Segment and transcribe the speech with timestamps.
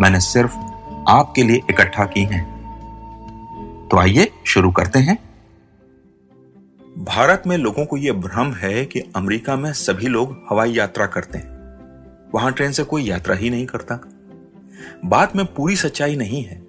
[0.00, 0.56] मैंने सिर्फ़
[1.08, 2.44] आपके लिए इकट्ठा की हैं।
[3.90, 5.18] तो आइए शुरू करते हैं।
[6.98, 11.38] भारत में लोगों को यह भ्रम है कि अमेरिका में सभी लोग हवाई यात्रा करते
[11.38, 11.56] हैं।
[12.34, 14.00] वहाँ ट्रेन से कोई यात्रा ही नहीं करता।
[15.04, 16.66] बात में पूरी सच्चाई नहीं है।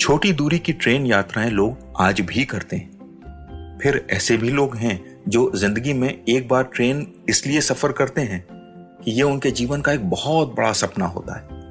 [0.00, 5.20] छोटी दूरी की ट्रेन यात्राएँ लोग आज भी करते हैं। फिर ऐसे भी लोग हैं
[5.28, 8.46] जो ज़िंदगी में एक बार ट्रेन इसलिए सफ़र करते हैं
[9.04, 11.65] कि यह उनके जीवन का एक बहुत बड़ा सपना होता है।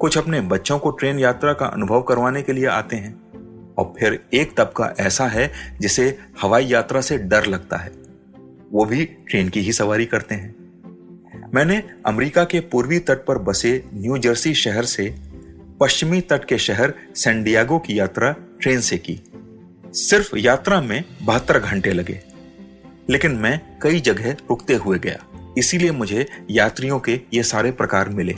[0.00, 4.18] कुछ अपने बच्चों को ट्रेन यात्रा का अनुभव करवाने के लिए आते हैं और फिर
[4.34, 7.92] एक तबका ऐसा है जिसे हवाई यात्रा से डर लगता है।
[8.72, 13.82] वो भी ट्रेन की ही सवारी करते हैं। मैंने अमेरिका के पूर्वी तट पर बसे
[13.94, 15.14] न्यू जर्सी शहर से
[15.80, 19.20] पश्चिमी तट के शहर सैंडियागो की यात्रा ट्रेन से की।
[19.86, 22.20] सिर्फ़ यात्रा में बहत्तर घंटे लगे,
[23.10, 25.18] लेकिन मैं कई जगह रुकते हुए गया।
[25.58, 28.36] इसीलिए मुझे यात्रियों के ये सारे प्रकार मिले।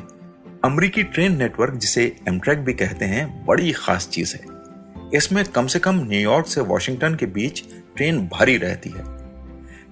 [0.63, 5.79] अमरीकी ट्रेन नेटवर्क, जिसे एमट्रैक भी कहते हैं, बड़ी खास चीज़ है। इसमें कम से
[5.79, 7.63] कम न्यूयॉर्क से वॉशिंगटन के बीच
[7.97, 9.03] ट्रेन भारी रहती है,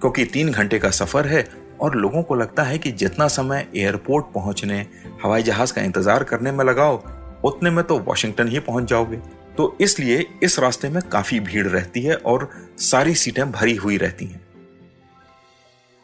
[0.01, 1.43] क्योंकि तीन घंटे का सफ़र है
[1.81, 4.79] और लोगों को लगता है कि जितना समय एयरपोर्ट पहुँचने,
[5.23, 7.01] हवाई जहाज़ का इंतज़ार करने में लगाओ,
[7.45, 9.17] उतने में तो वॉशिंगटन ही पहुँच जाओगे।
[9.57, 12.49] तो इसलिए इस रास्ते में काफ़ी भीड़ रहती है और
[12.81, 14.41] सारी सीटें भरी हुई रहती हैं।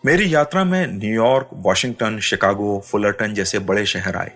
[0.03, 4.31] मेरी यात्रा में न्यूयॉर्क वॉशिंगटन शिकागो फुलरटन जैसे बड़े शहर आए।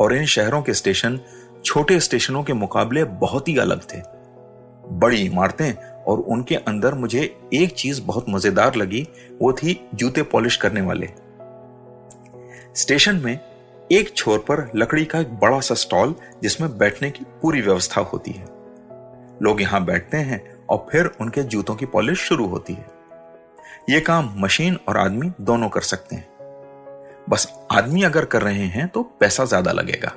[0.00, 1.20] और इन शहरों के स्टेशन
[1.64, 4.02] छोटे स्टेशनों के मुकाबले बहुत ही अलग थे।
[4.98, 5.72] बड़ी इमारतें
[6.04, 9.08] और उनके अंदर मुझे एक चीज़ बहुत मज़ेदार लगी,
[9.42, 11.08] वो थी जूते पॉलिश करने वाले।
[12.74, 13.40] स्टेशन में
[13.92, 18.30] एक छोर पर लकड़ी का एक बड़ा सा स्टॉल जिसमें बैठने की पूरी व्यवस्था होती
[18.30, 18.46] है।
[19.42, 22.86] लोग यहाँ बैठते हैं और फिर उनके जूतों की पॉलिश शुरू होती है।
[23.90, 26.37] यह काम मशीन और आदमी दोनों कर सकते हैं।
[27.28, 30.08] बस आदमी अगर कर रहे हैं तो पैसा ज़्यादा लगेगा।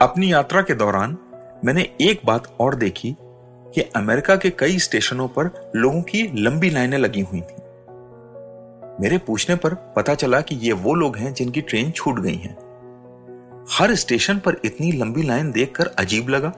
[0.00, 1.16] अपनी यात्रा के दौरान
[1.64, 3.14] मैंने एक बात और देखी
[3.66, 7.62] कि अमेरिका के कई स्टेशनों पर लोगों की लंबी लाइनें लगी हुई थी।
[9.00, 12.52] मेरे पूछने पर पता चला कि ये वो लोग हैं जिनकी ट्रेन छूट गई है।
[13.70, 16.52] हर स्टेशन पर इतनी लंबी लाइन देखकर अजीब लगा।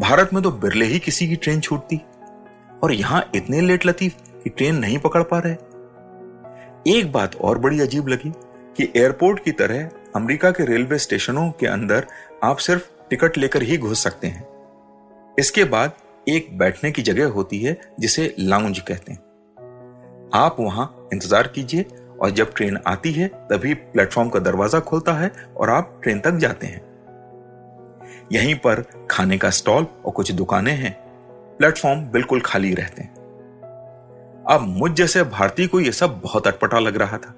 [0.00, 2.00] भारत में तो बिरले ही किसी की ट्रेन छूटती।
[2.82, 5.54] और यहाँ इतने लेट लतीफ कि ट्रेन नहीं पकड़ पा रहे।
[6.86, 8.30] एक बात और बड़ी अजीब लगी
[8.76, 12.06] कि एयरपोर्ट की तरह अमेरिका के रेलवे स्टेशनों के अंदर
[12.44, 14.46] आप सिर्फ़ टिकट लेकर ही घुस सकते हैं।
[15.38, 15.96] इसके बाद
[16.28, 19.18] एक बैठने की जगह होती है जिसे लाउंज कहते हैं।
[20.34, 21.86] आप वहाँ इंतज़ार कीजिए
[22.20, 26.36] और जब ट्रेन आती है, तभी प्लेटफॉर्म का दरवाज़ा खुलता है और आप ट्रेन तक
[26.36, 26.84] जाते हैं।
[28.32, 30.96] यहीं पर खाने का स्टॉल और कुछ दुकानें हैं।
[31.58, 33.14] प्लेटफॉर्म बिल्कुल खाली रहते हैं।
[34.50, 37.34] अब मुझ जैसे भारतीय को यह सब बहुत अटपटा लग रहा था।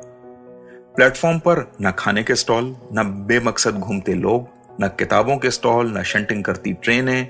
[0.96, 4.48] प्लेटफॉर्म पर न खाने के स्टॉल, न बेमकसद घूमते लोग,
[4.80, 7.26] न किताबों के स्टॉल, न शंटिंग करती ट्रेनें,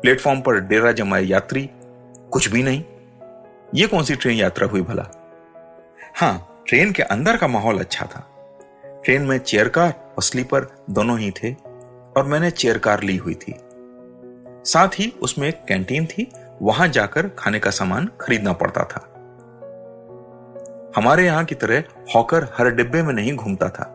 [0.00, 1.70] प्लेटफॉर्म पर डेरा जमाए यात्री,
[2.32, 2.84] कुछ भी नहीं।
[3.74, 5.06] ये कौन सी ट्रेन यात्रा हुई भला?
[6.14, 8.30] हाँ, ट्रेन के अंदर का माहौल अच्छा था।
[9.04, 11.52] ट्रेन में चेयर कार और स्लीपर दोनों ही थे
[12.16, 13.54] और मैंने चेयर कार ली हुई थी।
[14.64, 16.32] साथ ही उसमें एक कैंटीन थी
[16.62, 19.00] वहाँ जाकर खाने का सामान खरीदना पड़ता था।
[20.96, 21.82] हमारे यहाँ की तरह
[22.14, 23.90] हॉकर हर डिब्बे में नहीं घूमता था।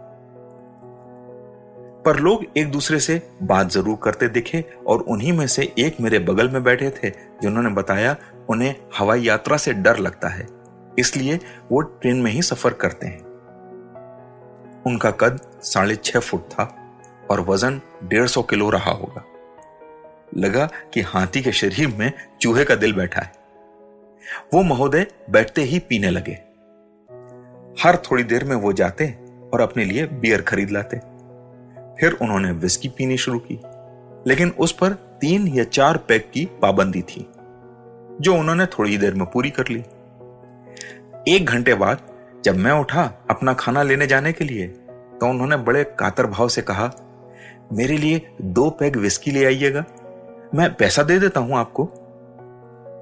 [2.06, 6.20] पर लोग एक दूसरे से बात ज़रूर करते दिखे और उन्हीं में से एक मेरे
[6.20, 7.10] बगल में बैठे थे,
[7.42, 8.16] जिन्होंने बताया
[8.50, 10.48] उन्हें हवाई यात्रा से डर लगता है,
[11.00, 11.40] इसलिए
[11.72, 13.20] वो ट्रेन में ही सफ़र करते हैं।
[14.86, 16.64] उनका कद साढ़े छह फुट था
[17.32, 19.24] और वज़न डेढ़ सौ किलो रहा होगा।
[20.38, 22.12] लगा कि हाथी के शरीर में
[22.42, 23.32] चूहे का दिल बैठा है।
[24.54, 26.38] वो महोदय बैठते ही पीने लगे।
[27.80, 29.08] हर थोड़ी देर में वो जाते
[29.54, 30.98] और अपने लिए बियर खरीद लाते।
[32.00, 33.60] फिर उन्होंने विस्की पीनी शुरू की,
[34.28, 37.26] लेकिन उस पर तीन या चार पैक की पाबंदी थी,
[38.22, 39.84] जो उन्होंने थोड़ी देर में पूरी कर ली।
[41.28, 42.02] एक घंटे बाद
[42.46, 46.62] जब मैं उठा अपना खाना लेने जाने के लिए तो उन्होंने बड़े कातर भाव से
[46.62, 46.92] कहा,
[47.74, 49.84] मेरे लिए दो पैग विस्की ले आइएगा।
[50.56, 51.84] मैं पैसा दे देता हूँ आपको।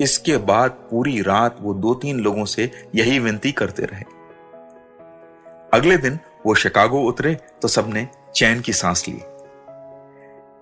[0.01, 4.03] इसके बाद पूरी रात वो दो तीन लोगों से यही विनती करते रहे।
[5.73, 9.21] अगले दिन वो शिकागो उतरे तो सबने चैन की सांस ली।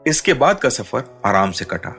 [0.05, 1.93] इसके बाद का सफ़र आराम से कटा।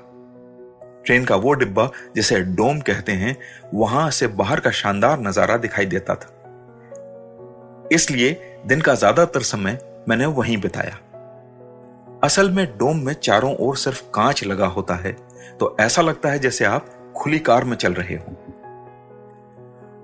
[1.06, 3.36] ट्रेन का वो डिब्बा जिसे डोम कहते हैं,
[3.74, 6.32] वहाँ से बाहर का शानदार नज़ारा दिखाई देता था।
[7.92, 9.78] इसलिए दिन का ज़्यादातर समय
[10.08, 10.98] मैंने वहीं बिताया।
[12.26, 15.12] असल में डोम में चारों ओर सिर्फ़ कांच लगा होता है
[15.60, 16.86] तो ऐसा लगता है जैसे आप
[17.16, 18.32] खुली कार में चल रहे हो।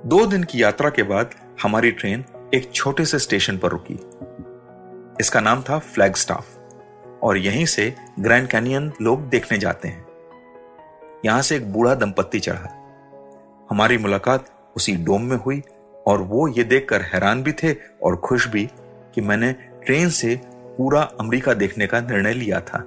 [0.06, 1.30] दो दिन की यात्रा के बाद
[1.62, 2.24] हमारी ट्रेन
[2.54, 3.94] एक छोटे से स्टेशन पर रुकी।
[5.20, 6.56] इसका नाम था फ्लैग स्टाफ
[7.22, 10.06] और यहीं से ग्रैंड कैनियन लोग देखने जाते हैं।
[11.24, 12.69] यहाँ से एक बूढ़ा दंपत्ति चढ़ा।
[13.70, 14.46] हमारी मुलाकात
[14.76, 15.62] उसी डोम में हुई,
[16.06, 18.69] और वो ये देखकर हैरान भी थे और खुश भी
[19.14, 19.52] कि मैंने
[19.86, 20.40] ट्रेन से
[20.78, 22.78] पूरा अमेरिका देखने का निर्णय लिया था।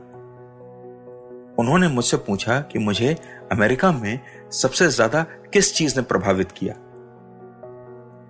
[1.59, 3.15] उन्होंने मुझसे पूछा कि मुझे
[3.51, 4.19] अमेरिका में
[4.51, 5.21] सबसे ज़्यादा
[5.53, 6.73] किस चीज़ ने प्रभावित किया।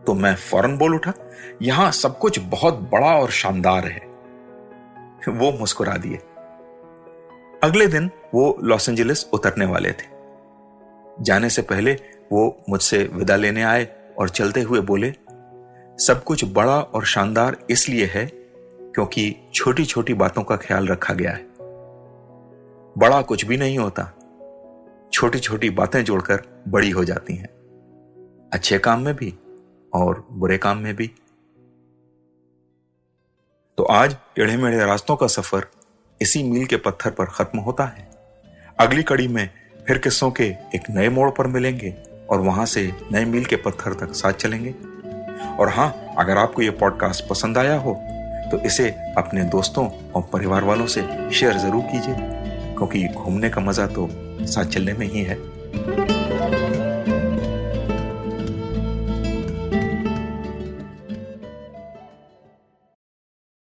[0.06, 1.14] तो मैं फ़ौरन बोल उठा,
[1.62, 4.04] यहाँ सब कुछ बहुत बड़ा और शानदार है।
[5.30, 6.18] वो मुस्कुरा दिए।
[7.64, 10.14] अगले दिन वो लॉस एंजलिस उतरने वाले थे।
[11.22, 11.94] जाने से पहले
[12.32, 13.88] वो मुझसे विदा लेने आए
[14.20, 15.14] और चलते हुए बोले,
[15.98, 18.26] सब कुछ बड़ा और शानदार इसलिए है
[18.96, 21.48] क्योंकि छोटी छोटी बातों का ख्याल रखा गया है।
[22.98, 24.04] बड़ा कुछ भी नहीं होता।
[25.14, 27.48] छोटी छोटी बातें जोड़कर बड़ी हो जाती हैं।
[28.54, 29.34] अच्छे काम में भी
[29.94, 31.08] और बुरे काम में भी।
[33.78, 35.68] तो आज टेढ़े मेढ़े रास्तों का सफ़र
[36.22, 38.12] इसी मील के पत्थर पर खत्म होता है।
[38.80, 39.50] अगली कड़ी में
[39.88, 40.44] फिर किस्सों के
[40.76, 41.96] एक नए मोड़ पर मिलेंगे
[42.30, 44.72] और वहाँ से नए मील के पत्थर तक साथ चलेंगे।
[45.56, 48.02] और हाँ अगर आपको ये पॉडकास्ट पसंद आया हो
[48.52, 51.02] तो इसे अपने दोस्तों और परिवार वालों से
[51.32, 52.16] शेयर ज़रूर कीजिए,
[52.76, 54.10] क्योंकि घूमने का मज़ा तो
[54.44, 55.38] साथ चलने में ही है।